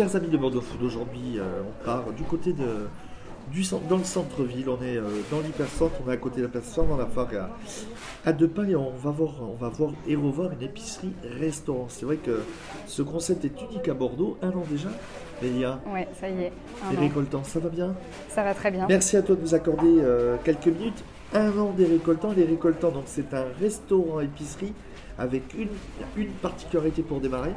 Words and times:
Chers 0.00 0.16
amis 0.16 0.28
de 0.28 0.38
Bordeaux 0.38 0.62
Food, 0.62 0.82
aujourd'hui 0.82 1.38
euh, 1.38 1.60
on 1.60 1.84
part 1.84 2.10
du 2.16 2.22
côté 2.22 2.54
de, 2.54 2.88
du, 3.52 3.62
dans 3.86 3.98
le 3.98 4.04
centre-ville, 4.04 4.66
on 4.70 4.82
est 4.82 4.96
euh, 4.96 5.02
dans 5.30 5.40
l'hypercentre, 5.40 5.92
on 6.02 6.10
est 6.10 6.14
à 6.14 6.16
côté 6.16 6.38
de 6.38 6.44
la 6.44 6.48
plateforme, 6.48 6.88
dans 6.88 6.96
la 6.96 7.04
foire 7.04 7.28
à, 7.38 7.50
à 8.30 8.32
deux 8.32 8.48
pas 8.48 8.64
et 8.64 8.74
on 8.74 8.92
va 8.96 9.10
voir, 9.10 9.34
on 9.42 9.56
va 9.62 9.68
voir 9.68 9.90
et 10.08 10.16
revoir 10.16 10.52
une 10.52 10.62
épicerie-restaurant. 10.62 11.84
C'est 11.90 12.06
vrai 12.06 12.16
que 12.16 12.40
ce 12.86 13.02
concept 13.02 13.44
est 13.44 13.52
unique 13.70 13.88
à 13.90 13.92
Bordeaux, 13.92 14.38
un 14.40 14.48
an 14.48 14.62
déjà. 14.70 14.88
Lélia, 15.42 15.78
Ouais, 15.92 16.08
ça 16.18 16.30
y 16.30 16.44
est. 16.44 16.52
les 16.92 16.96
an. 16.96 17.00
récoltants, 17.00 17.44
ça 17.44 17.60
va 17.60 17.68
bien? 17.68 17.94
Ça 18.30 18.42
va 18.42 18.54
très 18.54 18.70
bien. 18.70 18.86
Merci 18.88 19.18
à 19.18 19.22
toi 19.22 19.36
de 19.36 19.42
nous 19.42 19.54
accorder 19.54 19.96
euh, 20.00 20.38
quelques 20.42 20.68
minutes. 20.68 21.04
Un 21.34 21.50
an 21.58 21.74
des 21.76 21.84
récoltants. 21.84 22.32
Les 22.34 22.46
récoltants, 22.46 22.90
donc 22.90 23.04
c'est 23.04 23.34
un 23.34 23.44
restaurant-épicerie 23.60 24.72
avec 25.18 25.42
une, 25.52 25.68
une 26.16 26.30
particularité 26.30 27.02
pour 27.02 27.20
démarrer, 27.20 27.52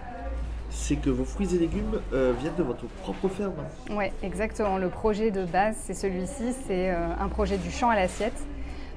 c'est 0.74 0.96
que 0.96 1.10
vos 1.10 1.24
fruits 1.24 1.56
et 1.56 1.60
légumes 1.60 2.02
euh, 2.14 2.34
viennent 2.40 2.56
de 2.56 2.64
votre 2.64 2.86
propre 3.04 3.30
ferme. 3.30 3.54
Ouais, 3.92 4.12
exactement. 4.24 4.78
Le 4.78 4.90
projet 4.90 5.32
de 5.32 5.46
base, 5.46 5.76
c'est 5.80 5.94
celui-ci. 5.94 6.54
C'est 6.68 6.90
euh, 6.90 7.08
un 7.20 7.28
projet 7.30 7.58
du 7.58 7.72
champ 7.72 7.90
à 7.90 7.96
l'assiette. 7.96 8.38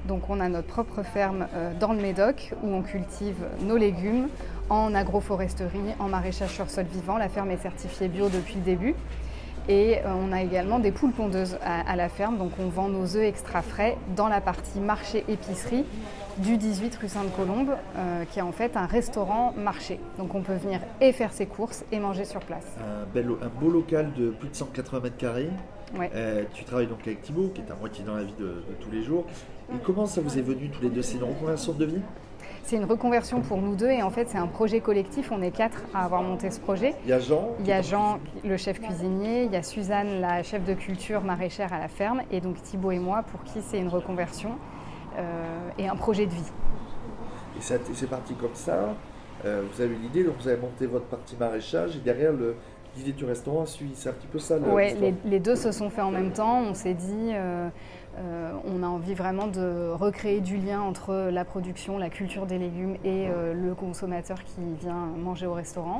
Donc, 0.05 0.29
on 0.29 0.39
a 0.39 0.49
notre 0.49 0.67
propre 0.67 1.03
ferme 1.03 1.47
euh, 1.53 1.73
dans 1.79 1.93
le 1.93 2.01
Médoc 2.01 2.53
où 2.63 2.73
on 2.73 2.81
cultive 2.81 3.37
nos 3.61 3.77
légumes 3.77 4.27
en 4.69 4.93
agroforesterie, 4.95 5.95
en 5.99 6.09
maraîchage 6.09 6.51
sur 6.51 6.69
sol 6.69 6.85
vivant. 6.91 7.17
La 7.17 7.29
ferme 7.29 7.51
est 7.51 7.61
certifiée 7.61 8.07
bio 8.07 8.27
depuis 8.29 8.55
le 8.55 8.61
début. 8.61 8.95
Et 9.69 9.97
euh, 9.97 10.13
on 10.15 10.31
a 10.31 10.41
également 10.41 10.79
des 10.79 10.91
poules 10.91 11.11
pondeuses 11.11 11.57
à, 11.61 11.95
la 11.95 12.09
ferme. 12.09 12.37
Donc, 12.37 12.51
on 12.59 12.69
vend 12.69 12.87
nos 12.87 13.15
œufs 13.15 13.23
extra 13.23 13.61
frais 13.61 13.97
dans 14.15 14.27
la 14.27 14.41
partie 14.41 14.79
marché-épicerie 14.79 15.85
du 16.37 16.57
18 16.57 16.95
rue 16.95 17.09
Sainte-Colombe, 17.09 17.71
euh, 17.97 18.23
qui 18.25 18.39
est 18.39 18.43
en 18.43 18.51
fait 18.51 18.77
un 18.77 18.85
restaurant-marché. 18.85 19.99
Donc, 20.17 20.35
on 20.35 20.41
peut 20.41 20.55
venir 20.55 20.79
et 21.01 21.11
faire 21.11 21.33
ses 21.33 21.47
courses 21.47 21.83
et 21.91 21.99
manger 21.99 22.25
sur 22.25 22.39
place. 22.41 22.65
Un 22.79 23.49
beau 23.59 23.69
local 23.69 24.13
de 24.17 24.29
plus 24.29 24.49
de 24.49 24.55
180 24.55 24.99
mètres 25.01 25.17
carrés. 25.17 25.49
Ouais. 25.97 26.11
Euh, 26.15 26.43
tu 26.53 26.63
travailles 26.63 26.87
donc 26.87 26.99
avec 27.05 27.21
Thibaut, 27.21 27.49
qui 27.53 27.61
est 27.61 27.71
à 27.71 27.75
moitié 27.75 28.03
dans 28.03 28.15
la 28.15 28.23
vie 28.23 28.35
de, 28.39 28.45
de 28.45 28.75
tous 28.79 28.91
les 28.91 29.03
jours. 29.03 29.25
Et 29.73 29.77
comment 29.85 30.05
ça 30.05 30.21
vous 30.21 30.37
est 30.37 30.41
venu 30.41 30.69
tous 30.69 30.81
les 30.81 30.89
deux? 30.89 31.01
C'est 31.01 31.17
une 31.17 31.23
reconversion 31.23 31.73
de 31.73 31.85
vie? 31.85 32.01
C'est 32.63 32.75
une 32.75 32.85
reconversion 32.85 33.39
pour 33.39 33.57
nous 33.57 33.75
deux 33.75 33.89
et 33.89 34.03
en 34.03 34.09
fait 34.09 34.27
c'est 34.27 34.37
un 34.37 34.47
projet 34.47 34.81
collectif. 34.81 35.31
On 35.31 35.41
est 35.41 35.51
quatre 35.51 35.81
à 35.93 36.03
avoir 36.03 36.21
monté 36.21 36.51
ce 36.51 36.59
projet. 36.59 36.95
Il 37.05 37.09
y 37.09 37.13
a 37.13 37.19
Jean. 37.19 37.55
Il 37.61 37.67
y 37.67 37.71
a 37.71 37.81
Jean, 37.81 38.19
le 38.43 38.57
chef 38.57 38.81
cuisinier, 38.81 39.43
il 39.43 39.53
y 39.53 39.55
a 39.55 39.63
Suzanne, 39.63 40.19
la 40.19 40.43
chef 40.43 40.65
de 40.65 40.73
culture 40.73 41.23
maraîchère 41.23 41.71
à 41.71 41.79
la 41.79 41.87
ferme, 41.87 42.21
et 42.29 42.41
donc 42.41 42.61
Thibaut 42.61 42.91
et 42.91 42.99
moi 42.99 43.23
pour 43.23 43.41
qui 43.43 43.61
c'est 43.61 43.79
une 43.79 43.87
reconversion 43.87 44.51
euh, 45.17 45.69
et 45.77 45.87
un 45.87 45.95
projet 45.95 46.25
de 46.25 46.33
vie. 46.33 46.51
Et 47.57 47.61
c'est 47.61 48.09
parti 48.09 48.33
comme 48.33 48.53
ça. 48.53 48.93
Euh, 49.45 49.63
vous 49.71 49.81
avez 49.81 49.93
eu 49.93 49.99
l'idée, 49.99 50.23
donc 50.25 50.35
vous 50.41 50.47
avez 50.49 50.59
monté 50.59 50.87
votre 50.87 51.05
partie 51.05 51.37
maraîchage 51.37 51.95
et 51.95 51.99
derrière 51.99 52.33
le 52.33 52.55
l'idée 52.97 53.13
du 53.13 53.25
restaurant. 53.25 53.65
C'est 53.65 54.09
un 54.09 54.13
petit 54.13 54.27
peu 54.27 54.39
ça 54.39 54.57
l'histoire. 54.57 54.77
les, 54.77 55.13
les 55.25 55.39
deux 55.39 55.55
se 55.55 55.71
sont 55.71 55.89
faits 55.89 56.03
en 56.03 56.11
même 56.11 56.31
temps. 56.31 56.61
On 56.61 56.73
s'est 56.73 56.93
dit, 56.93 57.31
euh, 57.33 57.69
euh, 58.17 58.51
on 58.65 58.83
a 58.83 58.87
envie 58.87 59.13
vraiment 59.13 59.47
de 59.47 59.89
recréer 59.91 60.41
du 60.41 60.57
lien 60.57 60.81
entre 60.81 61.29
la 61.31 61.45
production, 61.45 61.97
la 61.97 62.09
culture 62.09 62.45
des 62.45 62.57
légumes 62.57 62.95
et 63.03 63.27
euh, 63.27 63.53
le 63.53 63.75
consommateur 63.75 64.43
qui 64.43 64.61
vient 64.81 65.07
manger 65.17 65.45
au 65.45 65.53
restaurant. 65.53 65.99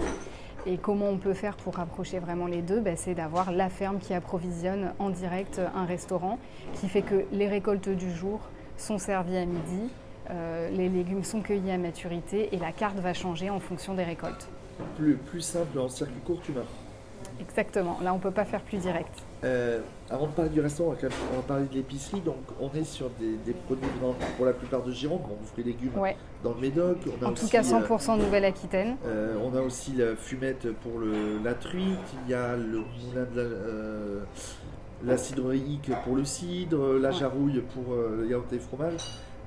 Et 0.66 0.78
comment 0.78 1.08
on 1.08 1.18
peut 1.18 1.34
faire 1.34 1.56
pour 1.56 1.75
rapprocher 1.75 2.20
vraiment 2.20 2.48
les 2.48 2.62
deux? 2.62 2.81
Ben, 2.81 2.98
C'est 2.98 3.14
d'avoir 3.14 3.52
la 3.52 3.70
ferme 3.70 4.00
qui 4.00 4.14
approvisionne 4.14 4.92
en 5.00 5.09
direct 5.09 5.62
un 5.75 5.86
restaurant, 5.86 6.40
qui 6.73 6.90
fait 6.90 7.03
que 7.03 7.23
les 7.31 7.48
récoltes 7.48 7.88
du 7.90 8.12
jour 8.12 8.42
sont 8.75 8.98
servies 8.98 9.38
à 9.38 9.45
midi, 9.45 9.90
euh, 10.30 10.70
les 10.72 10.90
légumes 10.90 11.23
sont 11.23 11.42
cueillis 11.42 11.72
à 11.72 11.78
maturité 11.78 12.50
et 12.52 12.58
la 12.58 12.72
carte 12.72 12.98
va 13.00 13.14
changer 13.14 13.50
en 13.50 13.59
fonction 13.59 13.94
des 13.94 14.03
récoltes. 14.03 14.50
Plus, 14.98 15.16
plus 15.16 15.42
simple 15.42 15.80
en 15.80 15.88
circuit 15.88 16.20
court, 16.25 16.40
tu 16.44 16.52
meurs. 16.52 16.66
Exactement, 17.39 17.97
là 18.03 18.13
on 18.13 18.17
ne 18.17 18.21
peut 18.21 18.31
pas 18.31 18.45
faire 18.45 18.61
plus 18.61 18.77
direct. 18.77 19.09
Euh, 19.43 19.79
avant 20.09 20.25
de 20.25 20.31
parler 20.31 20.49
du 20.49 20.59
restaurant, 20.61 20.95
on 20.99 21.35
va, 21.35 21.41
parler 21.43 21.65
de 21.67 21.75
l'épicerie. 21.75 22.21
Donc, 22.21 22.37
on 22.59 22.71
est 22.75 22.83
sur 22.83 23.09
des, 23.19 23.35
des 23.45 23.53
produits 23.53 23.87
pour 24.35 24.45
la 24.47 24.53
plupart 24.53 24.81
de 24.81 24.91
Gironde, 24.91 25.22
bon, 25.22 25.38
fruits 25.45 25.63
et 25.63 25.67
légumes 25.67 25.95
Ouais. 26.00 26.16
dans 26.44 26.53
le 26.56 26.59
Médoc. 26.61 26.97
On 27.22 27.25
a 27.25 27.29
En 27.29 27.33
tout 27.33 27.47
cas 27.47 27.59
euh, 27.63 27.79
100% 27.81 28.17
Nouvelle-Aquitaine. 28.17 28.95
euh, 29.06 29.35
on 29.44 29.56
a 29.56 29.61
aussi 29.61 29.91
la 29.94 30.16
fumette 30.16 30.72
pour 30.81 30.97
le, 31.00 31.38
la 31.44 31.53
truite, 31.53 32.00
il 32.25 32.31
y 32.31 32.33
a 32.33 32.56
le 32.56 32.79
moulin 32.79 33.25
de 33.31 33.35
la, 33.35 33.41
euh, 33.44 34.19
la 35.06 35.17
cidreïque 35.17 35.91
pour 36.03 36.16
le 36.16 36.25
cidre, 36.25 36.94
la 37.00 37.09
Ouais. 37.09 37.16
jarouille 37.16 37.61
pour 37.75 37.94
euh, 37.94 38.17
le 38.22 38.27
yaourt 38.27 38.51
et 38.53 38.59
fromage. 38.59 39.01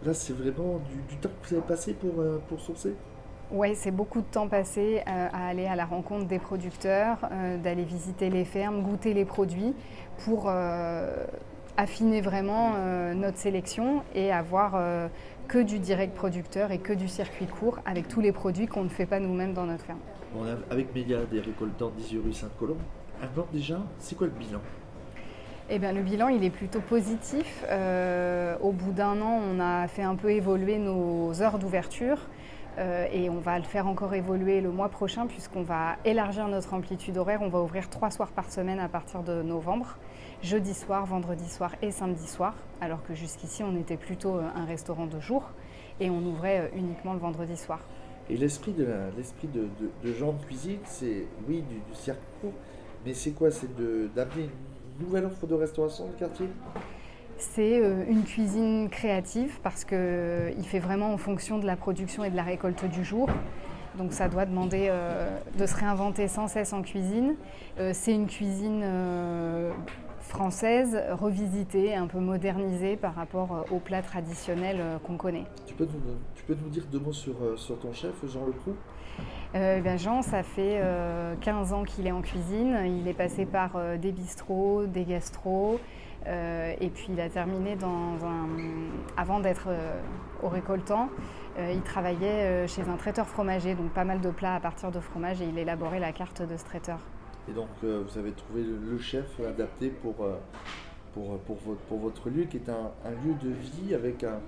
Là, 0.07 0.15
c'est 0.15 0.33
vraiment 0.35 0.81
du, 0.89 1.15
du 1.15 1.21
temps 1.21 1.29
que 1.43 1.49
vous 1.49 1.55
avez 1.57 1.67
passé 1.67 1.95
pour, 1.95 2.21
euh, 2.21 2.39
pour 2.49 2.61
sourcer. 2.61 2.95
Ouais, 3.51 3.75
c'est 3.75 3.91
beaucoup 3.91 4.21
de 4.21 4.27
temps 4.27 4.47
passé 4.47 5.03
euh, 5.09 5.29
à 5.33 5.49
aller 5.49 5.67
à 5.67 5.75
la 5.75 5.85
rencontre 5.85 6.27
des 6.27 6.39
producteurs, 6.39 7.19
euh, 7.33 7.59
d'aller 7.59 7.83
visiter 7.83 8.31
les 8.31 8.45
fermes, 8.45 8.81
goûter 8.83 9.13
les 9.13 9.25
produits 9.25 9.75
pour 10.25 10.45
euh, 10.47 11.25
affiner 11.77 12.21
vraiment 12.21 12.75
notre 13.15 13.39
sélection 13.39 14.03
et 14.15 14.31
avoir 14.33 14.79
que 15.49 15.59
du 15.59 15.79
direct 15.79 16.15
producteur 16.15 16.73
et 16.73 16.79
que 16.79 16.93
du 16.93 17.09
circuit 17.09 17.47
court 17.47 17.79
avec 17.87 18.07
tous 18.07 18.21
les 18.21 18.33
produits 18.33 18.67
qu'on 18.67 18.85
ne 18.85 18.91
fait 18.91 19.07
pas 19.07 19.19
nous-mêmes 19.19 19.55
dans 19.55 19.65
notre 19.65 19.85
ferme. 19.85 19.99
On 20.37 20.45
a 20.45 20.57
avec 20.71 20.95
Mélia 20.95 21.25
des 21.25 21.41
récoltants 21.41 21.91
18 21.97 22.21
rue 22.23 22.33
Sainte-Colombe. 22.35 22.81
Un 23.23 23.41
an 23.41 23.47
déjà, 23.51 23.79
c'est 23.99 24.15
quoi 24.15 24.27
le 24.27 24.35
bilan? 24.35 24.61
Eh 25.71 25.79
bien, 25.79 25.93
le 25.93 26.03
bilan, 26.03 26.29
il 26.29 26.45
est 26.45 26.51
plutôt 26.51 26.81
positif. 26.81 27.65
Au 28.61 28.73
bout 28.73 28.93
d'un 28.93 29.19
an, 29.23 29.41
on 29.51 29.59
a 29.59 29.89
fait 29.89 30.03
un 30.03 30.17
peu 30.17 30.31
évoluer 30.31 30.77
nos 30.77 31.41
heures 31.41 31.59
d'ouverture 31.59 32.19
euh, 32.79 33.07
et 33.13 33.31
on 33.31 33.39
va 33.39 33.59
le 33.59 33.65
faire 33.65 33.87
encore 33.87 34.15
évoluer 34.15 34.61
le 34.61 34.71
mois 34.71 34.89
prochain 34.89 35.27
puisqu'on 35.27 35.63
va 35.63 35.97
élargir 36.05 36.49
notre 36.49 36.75
amplitude 36.75 37.17
horaire. 37.17 37.41
On 37.43 37.49
va 37.49 37.61
ouvrir 37.61 37.89
trois 37.91 38.11
soirs 38.11 38.31
par 38.31 38.51
semaine 38.51 38.79
à 38.79 38.89
partir 38.89 39.23
de 39.23 39.43
novembre, 39.43 39.97
jeudi 40.43 40.75
soir, 40.75 41.07
vendredi 41.07 41.49
soir 41.49 41.75
et 41.83 41.91
samedi 41.91 42.27
soir, 42.27 42.55
alors 42.81 43.03
que 43.03 43.15
jusqu'ici, 43.15 43.63
on 43.63 43.77
était 43.77 43.97
plutôt 43.97 44.37
euh, 44.37 44.43
un 44.55 44.65
restaurant 44.65 45.07
de 45.07 45.21
jour. 45.21 45.51
Et 46.01 46.09
on 46.09 46.21
ouvrait 46.21 46.61
euh, 46.61 46.79
uniquement 46.79 47.13
le 47.13 47.19
vendredi 47.19 47.57
soir. 47.57 47.81
Et 48.29 48.37
l'esprit 48.37 48.73
de, 48.73 48.87
l'esprit 49.17 49.49
de, 49.49 49.69
de, 49.81 49.91
de 50.09 50.15
Jean 50.15 50.33
de 50.33 50.43
cuisine, 50.45 50.79
c'est 50.85 51.27
oui 51.49 51.63
du, 51.63 51.75
du 51.75 51.95
circuit 51.95 52.51
mais 53.05 53.15
c'est 53.15 53.31
quoi? 53.33 53.51
C'est 53.51 53.75
de, 53.77 54.11
d'amener 54.15 54.45
une 54.99 55.07
nouvelle 55.07 55.25
offre 55.25 55.47
de 55.47 55.55
restauration 55.55 56.07
le 56.07 56.19
quartier? 56.19 56.47
C'est 57.41 57.81
euh, 57.83 58.05
une 58.09 58.25
cuisine 58.25 58.89
créative 58.91 59.59
parce 59.63 59.85
qu'il 59.85 60.65
fait 60.65 60.79
vraiment 60.79 61.13
en 61.13 61.17
fonction 61.17 61.59
de 61.59 61.67
la 61.67 61.75
production 61.77 62.23
et 62.23 62.31
de 62.31 62.37
la 62.37 62.43
récolte 62.43 62.85
du 62.85 63.03
jour. 63.03 63.29
Donc 63.97 64.13
ça 64.13 64.29
doit 64.29 64.45
demander 64.47 64.87
euh, 64.89 65.29
de 65.59 65.67
se 65.67 65.75
réinventer 65.75 66.29
sans 66.29 66.47
cesse 66.49 66.73
en 66.73 66.83
cuisine. 66.83 67.35
Euh, 67.79 67.91
C'est 67.95 68.13
une 68.15 68.27
cuisine 68.27 68.83
euh, 68.85 69.73
française, 70.21 71.03
revisitée, 71.11 71.95
un 71.95 72.07
peu 72.07 72.19
modernisée 72.19 72.97
par 72.97 73.15
rapport 73.15 73.53
euh, 73.53 73.75
aux 73.75 73.79
plats 73.81 74.03
traditionnels 74.03 74.77
euh, 74.79 74.99
qu'on 74.99 75.17
connaît. 75.17 75.45
tu 75.67 75.75
peux, 75.75 75.85
nous, 75.85 75.99
tu 76.35 76.45
peux 76.45 76.55
nous 76.63 76.69
dire 76.69 76.85
deux 76.93 77.01
mots 77.01 77.13
sur, 77.13 77.35
euh, 77.43 77.57
sur 77.57 77.79
ton 77.81 77.93
chef, 77.93 78.13
Jean 78.29 78.47
Leproux 78.47 78.77
Euh, 79.55 79.77
eh 79.79 79.81
bien, 79.81 79.97
Jean, 79.97 80.23
ça 80.23 80.43
fait 80.43 80.79
euh, 80.81 81.35
15 81.41 81.73
ans 81.73 81.83
qu'il 81.85 82.07
est 82.07 82.13
en 82.13 82.21
cuisine. 82.23 82.77
Il 83.01 83.09
est 83.09 83.15
passé 83.15 83.45
par 83.47 83.73
euh, 83.75 83.97
des 83.97 84.13
bistrots, 84.13 84.85
des 84.87 85.05
gastros. 85.05 85.81
Euh, 86.27 86.75
et 86.81 86.91
puis 86.91 87.07
il 87.11 87.21
a 87.21 87.29
terminé 87.29 87.77
dans 87.77 88.25
un. 88.25 88.49
Avant 89.17 89.41
d'être 89.41 89.69
euh, 89.69 90.01
au 90.43 90.49
récoltant, 90.49 91.09
euh, 91.59 91.73
il 91.73 91.83
travaillait 91.83 92.67
chez 92.69 92.83
un 92.83 92.97
traiteur 92.97 93.27
fromager, 93.27 93.75
donc 93.75 93.91
pas 93.91 94.05
mal 94.05 94.21
de 94.21 94.31
plats 94.31 94.55
à 94.55 94.61
partir 94.61 94.91
de 94.91 95.01
fromage 95.01 95.41
et 95.41 95.47
il 95.47 95.59
élaborait 95.59 96.01
la 96.01 96.13
carte 96.13 96.43
de 96.43 96.57
ce 96.57 96.65
traiteur. 96.65 96.99
Et 97.49 97.53
donc 97.53 97.69
vous 97.83 98.19
avez 98.19 98.33
trouvé 98.33 98.63
le, 98.63 98.99
chef 98.99 99.41
adapté 99.41 99.89
pour, 99.89 100.15
pour, 101.15 101.39
pour, 101.39 101.57
votre, 101.65 101.81
pour 101.83 101.99
votre 101.99 102.29
lieu, 102.29 102.45
qui 102.45 102.59
est 102.59 102.69
un, 102.69 102.93
un 103.05 103.11
lieu 103.11 103.35
de 103.43 103.49
vie 103.49 103.95
avec 103.95 104.23
un, 104.25 104.41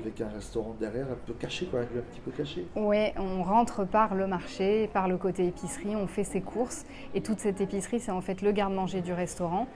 avec 0.00 0.20
un 0.20 0.28
restaurant 0.28 0.74
derrière, 0.78 1.06
un 1.06 1.16
peu 1.26 1.32
caché, 1.34 1.66
quoi, 1.66 1.80
un 1.80 1.82
lieu 1.82 1.98
un 1.98 2.12
petit 2.12 2.20
peu 2.20 2.30
caché. 2.30 2.66
Oui, 2.76 3.12
on 3.16 3.42
rentre 3.42 3.84
par 3.84 4.14
le 4.14 4.26
marché, 4.26 4.88
par 4.92 5.08
le 5.08 5.16
côté 5.16 5.46
épicerie, 5.46 5.96
on 5.96 6.06
fait 6.06 6.24
ses 6.24 6.40
courses. 6.40 6.84
Et 7.14 7.20
toute 7.20 7.40
cette 7.40 7.60
épicerie, 7.60 8.00
c'est 8.00 8.10
en 8.10 8.20
fait 8.20 8.42
le 8.42 8.52
garde-manger 8.52 9.00
du 9.00 9.12
restaurant. 9.12 9.66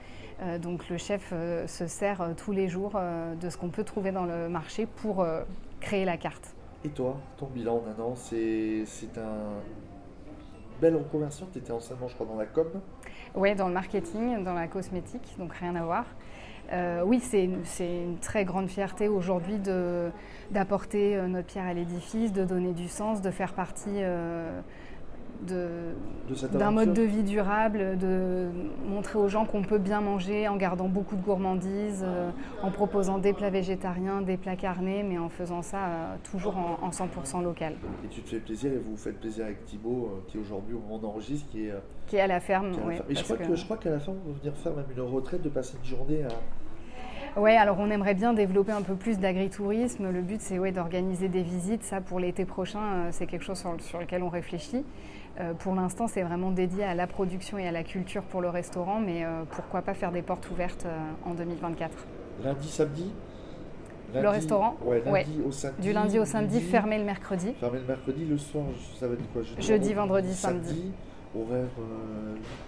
Euh, 0.42 0.58
donc 0.58 0.88
le 0.88 0.96
chef 0.96 1.30
euh, 1.32 1.66
se 1.66 1.86
sert 1.86 2.20
euh, 2.20 2.32
tous 2.36 2.52
les 2.52 2.68
jours 2.68 2.98
de 3.40 3.50
ce 3.50 3.56
qu'on 3.56 3.68
peut 3.68 3.84
trouver 3.84 4.12
dans 4.12 4.24
le 4.24 4.48
marché 4.48 4.86
pour 4.86 5.24
créer 5.80 6.04
la 6.04 6.16
carte. 6.16 6.54
Et 6.84 6.88
toi, 6.88 7.16
ton 7.36 7.46
bilan 7.46 7.76
en 7.76 8.02
un 8.02 8.04
an, 8.04 8.14
c'est 8.16 8.84
un 9.16 9.60
belle 10.80 10.96
reconversion. 10.96 11.46
Tu 11.52 11.58
étais 11.58 11.72
anciennement, 11.72 12.08
je 12.08 12.14
crois, 12.14 12.26
dans 12.26 12.36
la 12.36 12.46
com. 12.46 12.68
Oui, 13.34 13.54
dans 13.54 13.68
le 13.68 13.74
marketing, 13.74 14.42
dans 14.42 14.54
la 14.54 14.66
cosmétique, 14.66 15.36
donc 15.38 15.54
rien 15.54 15.74
à 15.76 15.84
voir. 15.84 16.04
Euh, 16.72 17.02
oui, 17.04 17.20
c'est 17.20 17.44
une, 17.44 17.62
une 17.80 18.18
très 18.18 18.44
grande 18.44 18.68
fierté 18.68 19.08
aujourd'hui 19.08 19.58
d'apporter 20.50 21.16
euh, 21.16 21.26
notre 21.26 21.46
pierre 21.46 21.66
à 21.66 21.74
l'édifice, 21.74 22.32
de 22.32 22.44
donner 22.44 22.72
du 22.72 22.88
sens, 22.88 23.20
de 23.20 23.30
faire 23.30 23.52
partie 23.52 23.90
euh, 24.02 24.60
d'un 25.42 26.70
mode 26.70 26.92
de 26.92 27.02
vie 27.02 27.22
durable, 27.22 27.98
de 27.98 28.48
montrer 28.86 29.18
aux 29.18 29.28
gens 29.28 29.44
qu'on 29.44 29.62
peut 29.62 29.78
bien 29.78 30.00
manger 30.00 30.48
en 30.48 30.56
gardant 30.56 30.88
beaucoup 30.88 31.16
de 31.16 31.22
gourmandises, 31.22 32.04
euh, 32.04 32.30
en 32.62 32.70
proposant 32.70 33.18
des 33.18 33.32
plats 33.32 33.50
végétariens, 33.50 34.22
des 34.22 34.36
plats 34.36 34.56
carnés, 34.56 35.02
mais 35.02 35.18
en 35.18 35.28
faisant 35.28 35.62
ça 35.62 35.86
euh, 35.86 36.16
toujours 36.30 36.56
en, 36.56 36.90
100% 36.90 37.42
local. 37.42 37.74
Et 38.04 38.08
tu 38.08 38.22
te 38.22 38.28
fais 38.28 38.38
plaisir 38.38 38.72
et 38.72 38.78
vous, 38.78 38.92
vous 38.92 38.96
faites 38.96 39.18
plaisir 39.18 39.46
avec 39.46 39.64
Thibaut, 39.64 40.10
euh, 40.12 40.24
qui 40.28 40.38
aujourd'hui, 40.38 40.74
au 40.74 40.80
moment 40.80 40.98
d'enregistre, 40.98 41.48
qui 41.50 41.66
est, 41.66 41.74
qui 42.06 42.16
est 42.16 42.20
à 42.20 42.26
la 42.26 42.40
ferme. 42.40 42.72
Et 43.08 43.14
je 43.14 43.22
crois, 43.22 43.36
que... 43.36 43.54
je 43.54 43.64
crois 43.64 43.76
qu'à 43.76 43.90
la 43.90 43.98
fin, 43.98 44.12
on 44.12 44.32
va 44.32 44.38
venir 44.38 44.56
faire 44.56 44.74
même 44.74 44.86
une 44.94 45.02
retraite, 45.02 45.42
de 45.42 45.48
passer 45.48 45.76
une 45.82 45.88
journée 45.88 46.24
à 46.24 46.28
oui, 47.36 47.52
alors 47.52 47.78
on 47.78 47.90
aimerait 47.90 48.14
bien 48.14 48.34
développer 48.34 48.72
un 48.72 48.82
peu 48.82 48.94
plus 48.94 49.18
d'agritourisme. 49.18 50.10
Le 50.10 50.20
but, 50.20 50.40
c'est 50.40 50.58
ouais, 50.58 50.70
d'organiser 50.70 51.28
des 51.28 51.42
visites. 51.42 51.82
Ça, 51.82 52.00
pour 52.00 52.20
l'été 52.20 52.44
prochain, 52.44 52.80
euh, 52.80 53.08
c'est 53.10 53.26
quelque 53.26 53.44
chose 53.44 53.64
sur, 53.80 53.98
lequel 53.98 54.22
on 54.22 54.28
réfléchit. 54.28 54.84
Euh, 55.40 55.54
pour 55.54 55.74
l'instant, 55.74 56.08
c'est 56.08 56.22
vraiment 56.22 56.50
dédié 56.50 56.84
à 56.84 56.94
la 56.94 57.06
production 57.06 57.56
et 57.56 57.66
à 57.66 57.72
la 57.72 57.84
culture 57.84 58.22
pour 58.22 58.42
le 58.42 58.50
restaurant, 58.50 59.00
mais 59.00 59.24
euh, 59.24 59.44
pourquoi 59.50 59.80
pas 59.80 59.94
faire 59.94 60.12
des 60.12 60.20
portes 60.20 60.50
ouvertes 60.50 60.86
en 61.24 61.32
2024 61.32 62.06
Lundi, 62.44 62.68
samedi? 62.68 63.12
Le 64.14 64.28
restaurant? 64.28 64.76
Ouais, 64.84 65.02
lundi 65.06 65.40
au 65.46 65.50
samedi, 65.50 65.80
Du 65.80 65.94
lundi 65.94 66.18
au 66.18 66.26
samedi, 66.26 66.60
fermé 66.60 66.98
le 66.98 67.04
mercredi. 67.04 67.54
Fermé 67.58 67.78
le 67.78 67.86
mercredi, 67.86 68.26
le 68.26 68.36
soir, 68.36 68.64
ça 69.00 69.08
va 69.08 69.14
être 69.14 69.32
quoi? 69.32 69.40
Jeudi, 69.58 69.94
vendredi, 69.94 70.34
samedi. 70.34 70.92
Horaire 71.34 71.64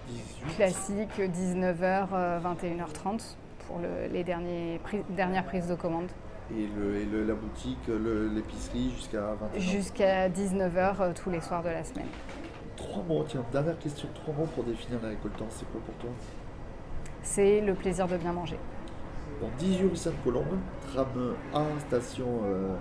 18 0.08 0.56
Classique, 0.56 1.18
19h, 1.18 2.06
21h30 2.42 3.36
pour 3.66 3.80
les 4.12 4.24
derniers, 4.24 4.80
dernières 5.10 5.44
prises 5.44 5.68
de 5.68 5.74
commande. 5.74 6.08
Et, 6.52 6.68
la 7.26 7.34
boutique, 7.34 7.88
l'épicerie 7.88 8.90
jusqu'à 8.90 9.34
20h 9.56 9.60
Jusqu'à 9.60 10.28
19h 10.28 11.00
euh, 11.00 11.12
tous 11.14 11.30
les 11.30 11.40
soirs 11.40 11.62
de 11.62 11.70
la 11.70 11.82
semaine. 11.84 12.08
Trois 12.76 13.02
mots, 13.02 13.24
tiens, 13.26 13.44
dernière 13.50 13.78
question, 13.78 14.08
trois 14.14 14.34
mots 14.34 14.48
pour 14.54 14.64
définir 14.64 15.00
la 15.02 15.08
récoltance, 15.08 15.54
c'est 15.58 15.70
quoi 15.70 15.80
pour 15.86 15.94
toi? 15.94 16.10
C'est 17.22 17.60
le 17.62 17.74
plaisir 17.74 18.06
de 18.06 18.18
bien 18.18 18.32
manger. 18.32 18.58
Donc 19.40 19.56
18 19.56 19.88
rue 19.88 19.96
Sainte-Colombe, 19.96 20.58
tram 20.92 21.34
A, 21.54 21.64
station 21.88 22.42
euh, 22.44 22.76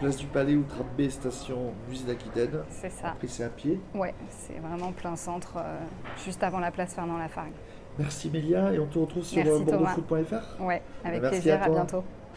Place 0.00 0.16
du 0.16 0.26
Palais 0.26 0.54
ou 0.54 0.64
tram 0.64 0.86
B, 0.96 1.08
station 1.10 1.74
Musée 1.88 2.06
d'Aquitaine. 2.06 2.60
C'est 2.70 2.90
ça. 2.90 3.08
Après 3.08 3.28
c'est 3.28 3.44
à 3.44 3.50
pied 3.50 3.78
Ouais, 3.94 4.14
c'est 4.30 4.58
vraiment 4.58 4.92
plein 4.92 5.16
centre, 5.16 5.58
euh, 5.58 5.78
juste 6.24 6.42
avant 6.42 6.60
la 6.60 6.70
place 6.70 6.94
Fernand 6.94 7.18
Lafargue. 7.18 7.52
Merci 7.98 8.30
Mélia 8.30 8.72
et 8.72 8.78
on 8.78 8.86
te 8.86 8.98
retrouve 8.98 9.24
sur 9.24 9.44
bordeauxfoot.fr. 9.44 10.62
Ouais, 10.62 10.82
avec 11.04 11.22
plaisir, 11.22 11.62
à 11.62 11.68
bientôt. 11.68 12.04